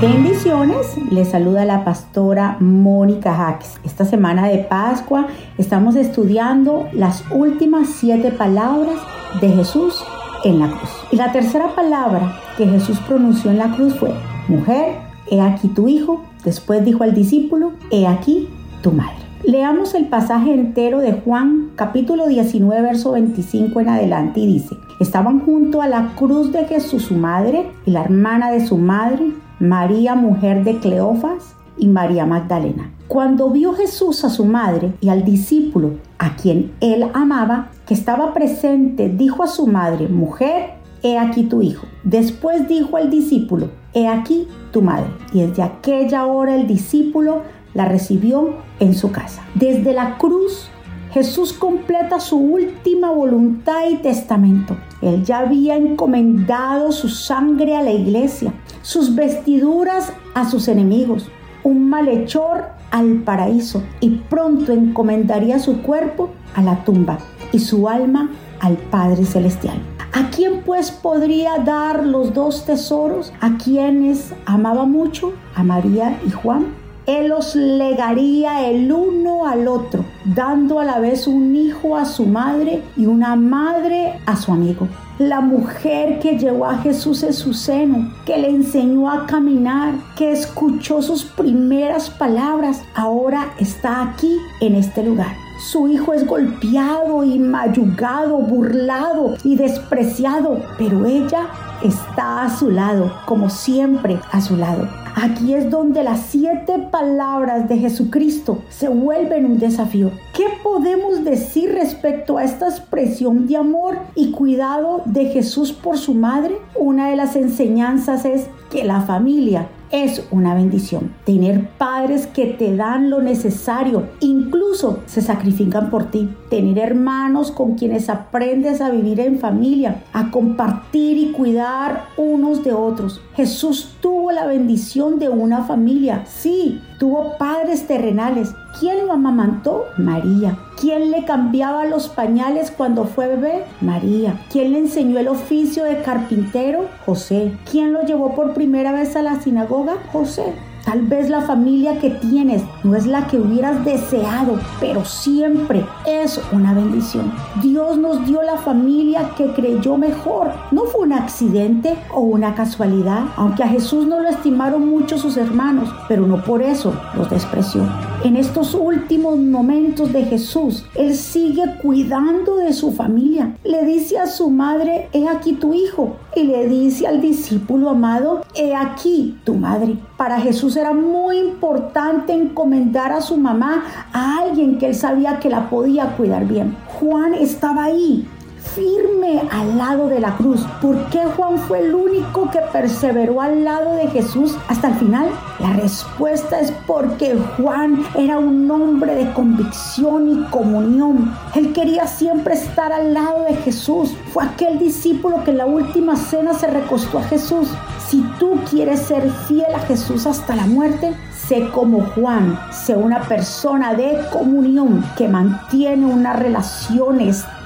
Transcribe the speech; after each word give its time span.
Bendiciones, 0.00 0.96
les 1.10 1.28
saluda 1.28 1.66
la 1.66 1.84
pastora 1.84 2.56
Mónica 2.58 3.34
Jaques. 3.34 3.78
Esta 3.84 4.06
semana 4.06 4.48
de 4.48 4.56
Pascua 4.56 5.26
estamos 5.58 5.94
estudiando 5.94 6.88
las 6.94 7.22
últimas 7.30 7.88
siete 7.90 8.30
palabras 8.30 8.96
de 9.42 9.50
Jesús 9.50 10.02
en 10.42 10.58
la 10.58 10.68
cruz. 10.68 10.90
Y 11.12 11.16
la 11.16 11.32
tercera 11.32 11.74
palabra 11.74 12.34
que 12.56 12.66
Jesús 12.66 12.98
pronunció 13.00 13.50
en 13.50 13.58
la 13.58 13.76
cruz 13.76 13.94
fue, 13.98 14.14
mujer, 14.48 14.94
he 15.30 15.42
aquí 15.42 15.68
tu 15.68 15.86
hijo. 15.86 16.24
Después 16.46 16.82
dijo 16.82 17.04
al 17.04 17.12
discípulo, 17.12 17.72
he 17.90 18.06
aquí 18.06 18.48
tu 18.82 18.92
madre. 18.92 19.20
Leamos 19.44 19.94
el 19.94 20.06
pasaje 20.06 20.54
entero 20.54 21.00
de 21.00 21.12
Juan 21.12 21.72
capítulo 21.76 22.26
19 22.26 22.80
verso 22.80 23.12
25 23.12 23.80
en 23.80 23.88
adelante 23.90 24.40
y 24.40 24.46
dice, 24.46 24.76
estaban 24.98 25.40
junto 25.40 25.82
a 25.82 25.88
la 25.88 26.12
cruz 26.16 26.52
de 26.52 26.64
Jesús 26.64 27.02
su 27.02 27.16
madre 27.16 27.70
y 27.84 27.90
la 27.90 28.02
hermana 28.02 28.50
de 28.50 28.66
su 28.66 28.78
madre 28.78 29.30
María, 29.60 30.14
mujer 30.14 30.64
de 30.64 30.78
Cleofas, 30.78 31.54
y 31.76 31.88
María 31.88 32.26
Magdalena. 32.26 32.92
Cuando 33.08 33.50
vio 33.50 33.72
Jesús 33.74 34.24
a 34.24 34.30
su 34.30 34.44
madre 34.44 34.92
y 35.00 35.08
al 35.08 35.24
discípulo 35.24 35.92
a 36.18 36.36
quien 36.36 36.72
él 36.80 37.06
amaba, 37.14 37.70
que 37.86 37.94
estaba 37.94 38.32
presente, 38.34 39.08
dijo 39.08 39.42
a 39.42 39.48
su 39.48 39.66
madre, 39.66 40.08
mujer, 40.08 40.74
he 41.02 41.18
aquí 41.18 41.44
tu 41.44 41.62
hijo. 41.62 41.86
Después 42.04 42.68
dijo 42.68 42.96
al 42.96 43.10
discípulo, 43.10 43.70
he 43.94 44.06
aquí 44.06 44.46
tu 44.72 44.82
madre. 44.82 45.08
Y 45.32 45.40
desde 45.40 45.62
aquella 45.62 46.26
hora 46.26 46.54
el 46.54 46.66
discípulo 46.66 47.42
la 47.74 47.86
recibió 47.86 48.54
en 48.78 48.94
su 48.94 49.10
casa. 49.10 49.42
Desde 49.54 49.92
la 49.92 50.18
cruz 50.18 50.68
Jesús 51.12 51.52
completa 51.52 52.20
su 52.20 52.36
última 52.36 53.10
voluntad 53.10 53.88
y 53.90 53.96
testamento. 53.96 54.76
Él 55.02 55.24
ya 55.24 55.38
había 55.38 55.76
encomendado 55.76 56.92
su 56.92 57.08
sangre 57.08 57.76
a 57.76 57.82
la 57.82 57.92
iglesia, 57.92 58.52
sus 58.82 59.14
vestiduras 59.14 60.12
a 60.34 60.48
sus 60.48 60.68
enemigos, 60.68 61.28
un 61.62 61.88
malhechor 61.88 62.64
al 62.90 63.22
paraíso 63.22 63.82
y 64.00 64.10
pronto 64.10 64.72
encomendaría 64.72 65.58
su 65.58 65.82
cuerpo 65.82 66.30
a 66.54 66.62
la 66.62 66.84
tumba 66.84 67.18
y 67.52 67.58
su 67.60 67.88
alma 67.88 68.30
al 68.60 68.76
Padre 68.76 69.24
Celestial. 69.24 69.78
¿A 70.12 70.28
quién 70.30 70.62
pues 70.62 70.90
podría 70.90 71.58
dar 71.58 72.04
los 72.04 72.34
dos 72.34 72.64
tesoros? 72.64 73.32
¿A 73.40 73.56
quienes 73.56 74.34
amaba 74.44 74.84
mucho? 74.84 75.32
¿A 75.54 75.62
María 75.62 76.18
y 76.26 76.30
Juan? 76.30 76.74
Él 77.06 77.28
los 77.28 77.54
legaría 77.54 78.68
el 78.68 78.92
uno 78.92 79.46
al 79.46 79.66
otro, 79.68 80.04
dando 80.24 80.80
a 80.80 80.84
la 80.84 80.98
vez 80.98 81.26
un 81.26 81.56
hijo 81.56 81.96
a 81.96 82.04
su 82.04 82.26
madre 82.26 82.82
y 82.96 83.06
una 83.06 83.36
madre 83.36 84.20
a 84.26 84.36
su 84.36 84.52
amigo. 84.52 84.86
La 85.18 85.40
mujer 85.40 86.18
que 86.18 86.38
llevó 86.38 86.66
a 86.66 86.78
Jesús 86.78 87.22
en 87.22 87.34
su 87.34 87.52
seno, 87.52 88.12
que 88.24 88.38
le 88.38 88.48
enseñó 88.48 89.10
a 89.10 89.26
caminar, 89.26 89.94
que 90.16 90.32
escuchó 90.32 91.02
sus 91.02 91.24
primeras 91.24 92.10
palabras, 92.10 92.82
ahora 92.94 93.52
está 93.58 94.02
aquí 94.02 94.36
en 94.60 94.74
este 94.74 95.02
lugar. 95.02 95.34
Su 95.60 95.88
hijo 95.88 96.14
es 96.14 96.26
golpeado 96.26 97.22
y 97.22 97.38
mayugado, 97.38 98.38
burlado 98.38 99.34
y 99.44 99.56
despreciado, 99.56 100.62
pero 100.78 101.04
ella 101.04 101.48
está 101.82 102.44
a 102.44 102.56
su 102.56 102.70
lado, 102.70 103.12
como 103.26 103.50
siempre 103.50 104.18
a 104.32 104.40
su 104.40 104.56
lado. 104.56 104.88
Aquí 105.14 105.54
es 105.54 105.70
donde 105.70 106.02
las 106.02 106.20
siete 106.26 106.78
palabras 106.90 107.68
de 107.68 107.78
Jesucristo 107.78 108.62
se 108.68 108.88
vuelven 108.88 109.44
un 109.44 109.58
desafío. 109.58 110.10
¿Qué 110.34 110.46
podemos 110.62 111.24
decir 111.24 111.72
respecto 111.72 112.38
a 112.38 112.44
esta 112.44 112.68
expresión 112.68 113.46
de 113.46 113.56
amor 113.56 113.98
y 114.14 114.30
cuidado 114.30 115.02
de 115.04 115.26
Jesús 115.26 115.72
por 115.72 115.98
su 115.98 116.14
madre? 116.14 116.56
Una 116.74 117.08
de 117.08 117.16
las 117.16 117.36
enseñanzas 117.36 118.24
es 118.24 118.46
que 118.70 118.84
la 118.84 119.00
familia 119.00 119.68
es 119.90 120.26
una 120.30 120.54
bendición. 120.54 121.14
Tener 121.24 121.68
padres 121.70 122.26
que 122.26 122.46
te 122.46 122.76
dan 122.76 123.10
lo 123.10 123.20
necesario, 123.20 124.08
incluso 124.20 125.00
se 125.06 125.20
sacrifican 125.20 125.90
por 125.90 126.10
ti. 126.10 126.30
Tener 126.48 126.78
hermanos 126.78 127.50
con 127.50 127.74
quienes 127.74 128.08
aprendes 128.08 128.80
a 128.80 128.90
vivir 128.90 129.20
en 129.20 129.38
familia, 129.38 130.02
a 130.12 130.30
compartir 130.30 131.18
y 131.18 131.32
cuidar 131.32 132.06
unos 132.16 132.64
de 132.64 132.72
otros. 132.72 133.20
Jesús 133.34 133.96
tuvo 134.00 134.32
la 134.32 134.46
bendición 134.46 135.18
de 135.18 135.28
una 135.28 135.64
familia. 135.64 136.24
Sí, 136.26 136.80
tuvo 136.98 137.36
padres 137.38 137.86
terrenales. 137.86 138.54
¿Quién 138.78 139.06
lo 139.06 139.12
amamantó? 139.12 139.86
María. 139.96 140.56
¿Quién 140.80 141.10
le 141.10 141.24
cambiaba 141.24 141.84
los 141.84 142.08
pañales 142.08 142.70
cuando 142.70 143.04
fue 143.04 143.26
bebé? 143.28 143.64
María. 143.80 144.40
¿Quién 144.50 144.72
le 144.72 144.78
enseñó 144.78 145.18
el 145.18 145.28
oficio 145.28 145.84
de 145.84 146.02
carpintero? 146.02 146.86
José. 147.04 147.58
¿Quién 147.70 147.92
lo 147.92 148.02
llevó 148.02 148.34
por 148.34 148.54
primera 148.54 148.92
vez 148.92 149.16
a 149.16 149.22
la 149.22 149.40
sinagoga? 149.40 149.96
José. 150.12 150.54
Tal 150.84 151.02
vez 151.02 151.28
la 151.28 151.42
familia 151.42 151.98
que 151.98 152.10
tienes 152.10 152.62
no 152.84 152.94
es 152.94 153.06
la 153.06 153.26
que 153.26 153.38
hubieras 153.38 153.84
deseado, 153.84 154.58
pero 154.80 155.04
siempre 155.04 155.84
es 156.06 156.40
una 156.52 156.74
bendición. 156.74 157.32
Dios 157.62 157.98
nos 157.98 158.26
dio 158.26 158.42
la 158.42 158.56
familia 158.56 159.30
que 159.36 159.52
creyó 159.52 159.96
mejor. 159.96 160.50
No 160.70 160.84
fue 160.84 161.02
un 161.02 161.12
accidente 161.12 161.96
o 162.12 162.20
una 162.20 162.54
casualidad, 162.54 163.24
aunque 163.36 163.62
a 163.62 163.68
Jesús 163.68 164.06
no 164.06 164.20
lo 164.20 164.28
estimaron 164.28 164.88
mucho 164.88 165.18
sus 165.18 165.36
hermanos, 165.36 165.88
pero 166.08 166.26
no 166.26 166.42
por 166.42 166.62
eso 166.62 166.92
los 167.16 167.30
despreció. 167.30 167.82
En 168.24 168.36
estos 168.36 168.74
últimos 168.74 169.38
momentos 169.38 170.12
de 170.12 170.24
Jesús, 170.24 170.84
Él 170.94 171.14
sigue 171.14 171.62
cuidando 171.80 172.56
de 172.56 172.72
su 172.72 172.92
familia. 172.92 173.56
Le 173.64 173.84
dice 173.84 174.18
a 174.18 174.26
su 174.26 174.50
madre, 174.50 175.08
he 175.12 175.28
aquí 175.28 175.54
tu 175.54 175.72
hijo. 175.72 176.16
Y 176.36 176.44
le 176.44 176.68
dice 176.68 177.06
al 177.06 177.20
discípulo 177.20 177.90
amado, 177.90 178.42
he 178.54 178.74
aquí 178.74 179.38
tu 179.44 179.54
madre. 179.54 179.96
Para 180.16 180.38
Jesús 180.40 180.69
era 180.76 180.92
muy 180.92 181.38
importante 181.38 182.32
encomendar 182.32 183.12
a 183.12 183.20
su 183.20 183.36
mamá 183.36 183.84
a 184.12 184.38
alguien 184.38 184.78
que 184.78 184.86
él 184.86 184.94
sabía 184.94 185.38
que 185.38 185.48
la 185.48 185.68
podía 185.68 186.16
cuidar 186.16 186.46
bien. 186.46 186.76
Juan 186.98 187.34
estaba 187.34 187.84
ahí 187.84 188.28
firme 188.74 189.42
al 189.50 189.76
lado 189.76 190.08
de 190.08 190.20
la 190.20 190.36
cruz. 190.36 190.64
¿Por 190.80 190.96
qué 191.10 191.24
Juan 191.36 191.58
fue 191.58 191.80
el 191.80 191.94
único 191.94 192.50
que 192.50 192.60
perseveró 192.72 193.40
al 193.40 193.64
lado 193.64 193.94
de 193.94 194.08
Jesús 194.08 194.56
hasta 194.68 194.88
el 194.88 194.94
final? 194.94 195.28
La 195.58 195.72
respuesta 195.74 196.60
es 196.60 196.72
porque 196.86 197.36
Juan 197.56 198.04
era 198.16 198.38
un 198.38 198.70
hombre 198.70 199.14
de 199.14 199.32
convicción 199.32 200.28
y 200.28 200.50
comunión. 200.50 201.34
Él 201.54 201.72
quería 201.72 202.06
siempre 202.06 202.54
estar 202.54 202.92
al 202.92 203.14
lado 203.14 203.44
de 203.44 203.56
Jesús. 203.56 204.14
Fue 204.32 204.44
aquel 204.44 204.78
discípulo 204.78 205.42
que 205.44 205.50
en 205.50 205.58
la 205.58 205.66
última 205.66 206.16
cena 206.16 206.54
se 206.54 206.66
recostó 206.66 207.18
a 207.18 207.24
Jesús. 207.24 207.68
Si 208.08 208.22
tú 208.38 208.58
quieres 208.68 209.00
ser 209.00 209.30
fiel 209.46 209.72
a 209.74 209.80
Jesús 209.80 210.26
hasta 210.26 210.56
la 210.56 210.66
muerte, 210.66 211.14
sé 211.32 211.68
como 211.70 212.04
Juan, 212.06 212.58
sé 212.72 212.96
una 212.96 213.22
persona 213.22 213.94
de 213.94 214.18
comunión 214.32 215.04
que 215.16 215.28
mantiene 215.28 216.06
una 216.06 216.32
relación 216.32 217.20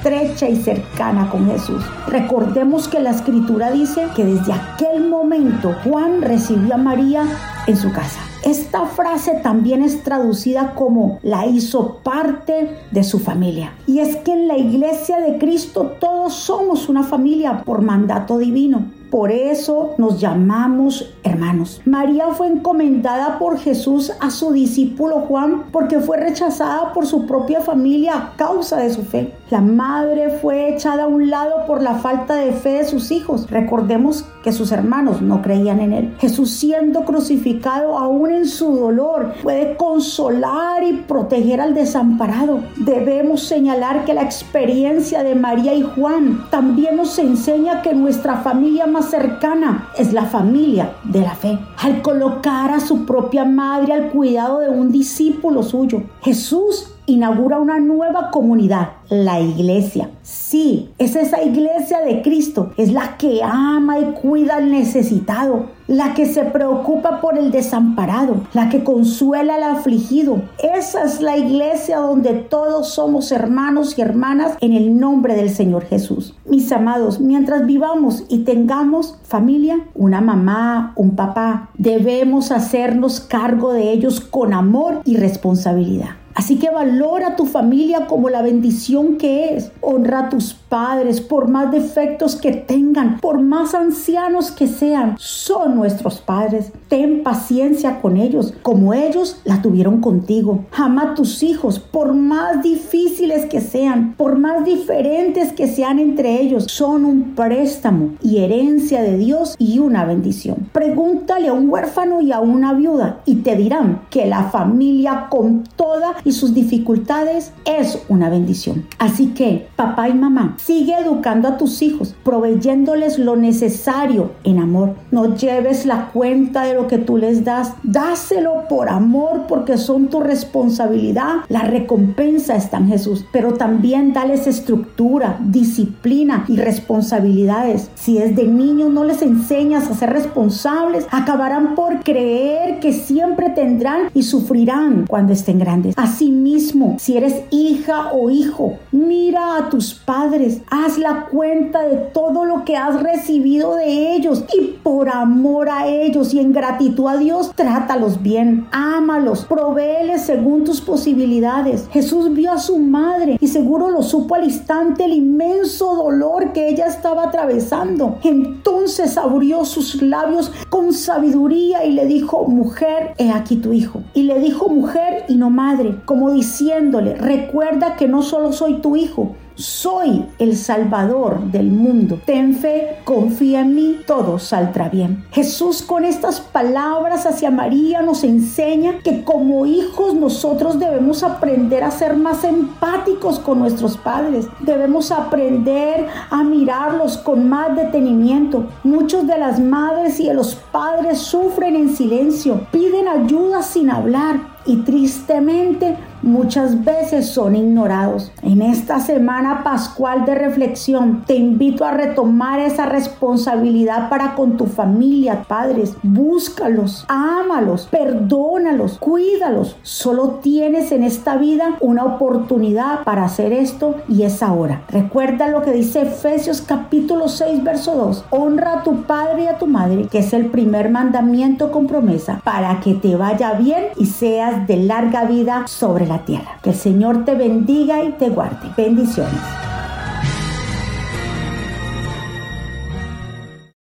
y 0.05 0.57
cercana 0.57 1.31
con 1.31 1.47
Jesús. 1.51 1.83
Recordemos 2.09 2.89
que 2.89 3.01
la 3.01 3.11
escritura 3.11 3.71
dice 3.71 4.09
que 4.15 4.23
desde 4.23 4.53
aquel 4.53 5.09
momento 5.09 5.75
Juan 5.83 6.21
recibió 6.21 6.75
a 6.75 6.77
María 6.77 7.25
en 7.67 7.77
su 7.79 7.91
casa. 7.91 8.21
Esta 8.45 8.85
frase 8.85 9.41
también 9.43 9.83
es 9.83 10.03
traducida 10.03 10.75
como 10.75 11.19
la 11.23 11.47
hizo 11.47 12.01
parte 12.03 12.77
de 12.91 13.03
su 13.03 13.19
familia. 13.19 13.73
Y 13.87 14.01
es 14.01 14.17
que 14.17 14.35
en 14.35 14.47
la 14.47 14.59
iglesia 14.59 15.21
de 15.21 15.39
Cristo 15.39 15.97
todos 15.99 16.35
somos 16.35 16.91
una 16.91 17.05
familia 17.05 17.63
por 17.65 17.81
mandato 17.81 18.37
divino. 18.37 18.85
Por 19.15 19.31
eso 19.31 19.95
nos 19.97 20.21
llamamos 20.21 21.15
hermanos. 21.23 21.81
María 21.85 22.31
fue 22.35 22.49
encomendada 22.49 23.39
por 23.39 23.61
Jesús 23.61 24.11
a 24.19 24.33
su 24.33 24.51
discípulo 24.51 25.21
Juan 25.21 25.67
porque 25.71 26.01
fue 26.01 26.17
rechazada 26.17 26.93
por 26.93 27.07
su 27.07 27.25
propia 27.25 27.61
familia 27.61 28.17
a 28.17 28.37
causa 28.37 28.79
de 28.79 28.91
su 28.91 29.05
fe. 29.05 29.33
La 29.51 29.61
madre 29.61 30.31
fue 30.43 30.75
echada 30.75 31.05
a 31.05 31.07
un 31.07 31.31
lado 31.31 31.65
por 31.69 31.81
la 31.81 31.95
falta 31.95 32.35
de 32.35 32.51
fe 32.51 32.71
de 32.71 32.85
sus 32.87 33.13
hijos. 33.13 33.49
Recordemos 33.49 34.25
que 34.43 34.51
sus 34.51 34.73
hermanos 34.73 35.23
no 35.23 35.43
creían 35.43 35.79
en 35.79 35.93
él. 35.93 36.15
Jesús 36.19 36.51
siendo 36.51 37.05
crucificado 37.05 37.97
aún 37.97 38.33
en 38.33 38.49
su 38.49 38.75
dolor 38.75 39.35
puede 39.45 39.77
consolar 39.77 40.83
y 40.83 41.05
proteger 41.07 41.61
al 41.61 41.75
desamparado. 41.75 42.65
Debemos 42.79 43.45
señalar 43.45 44.05
que 44.05 44.13
la 44.13 44.23
experiencia 44.23 45.23
de 45.23 45.37
María 45.37 45.73
y 45.73 45.83
Juan 45.83 46.47
también 46.51 46.97
nos 46.97 47.17
enseña 47.21 47.81
que 47.81 47.95
nuestra 47.95 48.39
familia 48.39 48.89
más 48.89 49.04
cercana 49.05 49.89
es 49.97 50.13
la 50.13 50.25
familia 50.25 50.95
de 51.05 51.21
la 51.21 51.35
fe. 51.35 51.59
Al 51.79 52.03
colocar 52.03 52.71
a 52.71 52.81
su 52.81 53.07
propia 53.07 53.45
madre 53.45 53.93
al 53.93 54.11
cuidado 54.11 54.61
de 54.61 54.69
un 54.69 54.91
discípulo 54.91 55.63
suyo, 55.63 56.03
Jesús 56.23 56.91
inaugura 57.07 57.59
una 57.59 57.79
nueva 57.81 58.31
comunidad, 58.31 58.93
la 59.11 59.41
iglesia. 59.41 60.11
Sí, 60.23 60.91
es 60.99 61.17
esa 61.17 61.43
iglesia 61.43 62.01
de 62.01 62.23
Cristo, 62.23 62.73
es 62.77 62.93
la 62.93 63.17
que 63.19 63.43
ama 63.43 63.99
y 63.99 64.13
cuida 64.13 64.57
al 64.57 64.71
necesitado. 64.71 65.67
La 65.87 66.15
que 66.15 66.27
se 66.27 66.45
preocupa 66.45 67.21
por 67.21 67.39
el 67.39 67.51
desamparado, 67.51 68.43
la 68.53 68.69
que 68.69 68.85
consuela 68.85 69.57
al 69.57 69.63
afligido. 69.65 70.43
Esa 70.63 71.05
es 71.05 71.21
la 71.21 71.37
iglesia 71.37 71.99
donde 71.99 72.33
todos 72.35 72.89
somos 72.91 73.33
hermanos 73.33 73.99
y 73.99 74.03
hermanas 74.03 74.57
en 74.61 74.73
el 74.73 74.99
nombre 74.99 75.35
del 75.35 75.51
Señor 75.51 75.85
Jesús. 75.85 76.35
Mis 76.47 76.71
amados, 76.73 77.21
mientras 77.21 77.67
vivamos 77.67 78.25
y 78.29 78.39
tengamos 78.45 79.19
familia, 79.25 79.79
una 79.95 80.21
mamá, 80.21 80.93
un 80.97 81.17
papá, 81.17 81.71
debemos 81.77 82.51
hacernos 82.51 83.21
cargo 83.21 83.73
de 83.73 83.93
ellos 83.93 84.21
con 84.21 84.55
amor 84.55 85.01
y 85.05 85.17
responsabilidad. 85.17 86.24
Así 86.35 86.57
que 86.57 86.71
valora 86.71 87.37
tu 87.37 87.47
familia 87.47 88.07
como 88.07 88.29
la 88.29 88.43
bendición 88.43 89.17
que 89.17 89.55
es. 89.55 89.71
Honra 89.81 90.21
a 90.21 90.29
tus 90.29 90.55
padres 90.55 91.21
por 91.21 91.49
más 91.49 91.71
defectos 91.71 92.37
que 92.37 92.53
tengan, 92.53 93.21
por 93.21 93.41
más 93.41 93.75
ancianos 93.75 94.51
que 94.51 94.67
sean. 94.67 95.15
Son 95.19 95.77
nuestros 95.77 96.19
padres. 96.19 96.73
Ten 96.89 97.23
paciencia 97.23 98.01
con 98.01 98.17
ellos 98.17 98.55
como 98.63 98.95
ellos 98.95 99.41
la 99.45 99.63
tuvieron 99.63 100.01
contigo. 100.01 100.65
Ama 100.73 101.03
a 101.03 101.15
tus 101.15 101.43
hijos 101.43 101.79
por 101.79 102.15
más 102.15 102.63
difíciles 102.63 103.47
que 103.47 103.61
sean, 103.61 104.15
por 104.17 104.39
más 104.39 104.65
diferentes 104.65 105.53
que 105.53 105.69
sean 105.69 105.99
entre 105.99 106.41
ellos. 106.41 106.65
Son 106.69 107.05
un 107.05 107.35
préstamo 107.35 108.15
y 108.23 108.39
herencia 108.39 109.03
de 109.03 109.17
Dios 109.17 109.55
y 109.59 109.79
una 109.79 110.05
bendición. 110.05 110.69
Pregúntale 110.73 111.49
a 111.49 111.53
un 111.53 111.69
huérfano 111.69 112.21
y 112.21 112.33
a 112.33 112.41
una 112.41 112.73
viuda 112.75 113.21
y 113.25 113.37
te 113.37 113.55
dirán 113.55 114.03
que 114.11 114.27
la 114.27 114.45
familia 114.45 115.29
con 115.31 115.65
toda 115.77 116.15
y 116.25 116.33
sus 116.33 116.55
dificultades 116.55 117.53
es 117.65 117.99
una 118.09 118.29
bendición. 118.29 118.87
Así 118.99 119.29
que, 119.29 119.69
papá 119.77 120.09
y 120.09 120.15
mamá, 120.15 120.57
sigue 120.59 120.95
educando 120.99 121.49
a 121.49 121.57
tus 121.57 121.83
hijos, 121.83 122.15
proveyéndoles 122.25 123.19
lo 123.19 123.37
necesario 123.37 124.33
en 124.45 124.59
amor. 124.59 124.95
No 125.11 125.37
lleves 125.37 125.87
la 125.87 126.11
cuenta 126.13 126.65
de 126.65 126.75
lo 126.75 126.87
que 126.87 126.99
tú 126.99 127.17
les 127.17 127.45
das, 127.45 127.75
dáselo 127.83 128.65
por 128.69 128.89
amor 128.89 129.45
porque 129.49 129.77
son 129.77 130.09
tu 130.09 130.21
responsabilidad. 130.21 131.37
La 131.49 131.63
recompensa 131.63 132.57
está 132.57 132.79
en 132.79 132.89
Jesús, 132.89 133.25
pero 133.33 133.55
también 133.55 134.13
dales 134.13 134.47
estructura, 134.47 135.39
disciplina 135.45 136.45
y 136.49 136.57
responsabilidades. 136.57 137.91
Si 137.95 138.19
desde 138.19 138.47
niños 138.47 138.91
no 138.91 139.05
les 139.05 139.23
enseñas 139.23 139.91
a 139.91 139.95
ser 139.95 140.11
responsables, 140.11 141.07
acabarán 141.11 141.75
por 141.75 142.03
creer 142.03 142.81
que 142.81 142.93
siempre 142.93 143.51
tendrán 143.51 144.11
y 144.15 144.23
sufrirán 144.23 145.07
cuando 145.07 145.33
estén 145.33 145.59
grandes 145.59 145.95
mismo. 146.23 146.97
Si 146.99 147.17
eres 147.17 147.43
hija 147.51 148.13
o 148.13 148.31
hijo, 148.31 148.79
mira 148.93 149.57
a 149.57 149.69
tus 149.69 149.95
padres, 149.95 150.61
haz 150.71 150.99
la 150.99 151.27
cuenta 151.27 151.83
de 151.83 151.97
todo 151.97 152.45
lo 152.45 152.65
que 152.65 152.77
has 152.77 153.03
recibido 153.03 153.77
de 153.77 154.15
ellos 154.15 154.45
y 154.57 154.79
por 154.83 155.09
amor 155.09 155.69
a 155.69 155.87
ellos 155.87 156.35
y 156.35 156.41
en 156.41 156.53
gratitud 156.53 157.09
a 157.09 157.17
Dios, 157.17 157.53
trátalos 157.55 158.23
bien, 158.23 158.67
ámalos, 158.71 159.45
provéeles 159.45 160.23
según 160.23 160.65
tus 160.65 160.81
posibilidades. 160.81 161.89
Jesús 161.91 162.33
vio 162.33 162.53
a 162.53 162.59
su 162.59 162.79
madre 162.79 163.37
y 163.41 163.49
seguro 163.49 163.91
lo 163.91 164.03
supo 164.03 164.35
al 164.35 164.45
instante 164.45 165.05
el 165.05 165.13
inmenso 165.13 165.95
dolor 165.95 166.53
que 166.53 166.69
ella 166.69 166.87
estaba 166.87 167.25
atravesando. 167.25 168.19
Entonces 168.23 169.17
abrió 169.17 169.65
sus 169.65 170.01
labios 170.03 170.53
con 170.69 170.93
sabiduría 170.93 171.85
y 171.85 171.93
le 171.93 172.07
dijo, 172.07 172.45
mujer, 172.45 173.15
he 173.19 173.31
aquí 173.31 173.57
tu 173.57 173.73
hijo. 173.73 174.03
Y 174.15 174.23
le 174.25 174.41
dijo 174.41 174.69
mujer 174.69 175.25
y 175.29 175.37
no 175.37 175.51
madre, 175.51 175.97
como 176.05 176.31
diciéndole, 176.31 177.15
recuerda 177.15 177.97
que 177.97 178.09
no 178.09 178.23
solo 178.23 178.53
soy 178.53 178.81
tu 178.81 178.97
hijo, 178.97 179.35
soy 179.57 180.27
el 180.39 180.57
Salvador 180.57 181.45
del 181.45 181.71
mundo. 181.71 182.19
Ten 182.25 182.55
fe, 182.55 182.97
confía 183.05 183.61
en 183.61 183.75
mí, 183.75 184.01
todo 184.05 184.39
saldrá 184.39 184.89
bien. 184.89 185.25
Jesús 185.31 185.83
con 185.83 186.05
estas 186.05 186.41
palabras 186.41 187.25
hacia 187.25 187.53
María 187.53 188.03
nos 188.03 188.25
enseña 188.25 188.99
que 189.05 189.23
como 189.23 189.65
hijos 189.65 190.15
nosotros 190.15 190.81
debemos 190.81 191.23
aprender 191.23 191.85
a 191.85 191.93
ser 191.93 192.17
más 192.17 192.43
empáticos 192.43 193.39
con 193.39 193.61
nuestros 193.61 193.97
padres. 193.97 194.47
Debemos 194.61 195.13
aprender 195.13 196.07
a 196.31 196.43
mirarlos 196.43 197.17
con 197.19 197.49
más 197.49 197.77
detenimiento. 197.77 198.67
Muchos 198.83 199.27
de 199.27 199.39
las 199.39 199.61
madres 199.61 200.19
y 200.19 200.27
de 200.27 200.35
los 200.35 200.57
padres 200.57 201.19
sufren 201.19 201.77
en 201.77 201.95
silencio, 201.95 202.67
piden 202.73 203.07
ayuda 203.07 203.63
sin 203.63 203.91
hablar 203.91 204.54
y 204.67 204.77
tristemente 204.77 205.97
muchas 206.25 206.85
veces 206.85 207.29
son 207.29 207.55
ignorados. 207.55 208.33
En 208.43 208.63
esta 208.63 208.99
semana 208.99 209.63
pascual 209.63 210.25
de 210.25 210.35
reflexión 210.35 211.25
te 211.27 211.37
invito 211.37 211.85
a 211.85 211.93
retomar 211.93 212.61
esa 212.61 212.87
responsabilidad 212.87 214.09
para 214.09 214.35
con 214.35 214.57
tu 214.57 214.67
familia, 214.67 215.45
padres. 215.47 215.95
Búscalos, 216.03 217.05
ámalos, 217.09 217.87
perdónalos, 217.91 218.99
cuídalos. 218.99 219.77
Solo 219.83 220.41
tienes 220.43 220.93
en 220.93 221.05
esta 221.05 221.37
vida 221.37 221.77
una 221.81 222.05
oportunidad 222.05 223.05
para 223.05 223.25
hacer 223.25 223.53
esto 223.53 223.97
y 224.09 224.23
es 224.23 224.43
ahora. 224.43 224.83
Recuerda 224.89 225.49
lo 225.49 225.63
que 225.63 225.73
dice 225.73 226.03
Efesios 226.03 226.63
capítulo 226.63 227.29
6 227.29 227.63
verso 227.63 227.95
2. 227.95 228.25
Honra 228.31 228.81
a 228.81 228.83
tu 228.83 229.03
padre 229.03 229.45
y 229.45 229.47
a 229.47 229.59
tu 229.59 229.67
madre, 229.67 230.09
que 230.11 230.19
es 230.19 230.33
el 230.33 230.47
primer 230.47 230.91
mandamiento 230.91 231.71
con 231.71 231.87
promesa, 231.87 232.41
para 232.45 232.81
que 232.81 232.95
te 232.95 233.17
vaya 233.17 233.53
bien 233.53 233.85
y 233.97 234.07
seas 234.07 234.67
de 234.67 234.77
larga 234.79 235.25
vida 235.25 235.65
sobre 235.67 236.07
tierra. 236.21 236.59
Que 236.63 236.71
el 236.71 236.77
Señor 236.77 237.25
te 237.25 237.35
bendiga 237.35 238.03
y 238.03 238.13
te 238.13 238.29
guarde. 238.29 238.71
Bendiciones. 238.77 239.64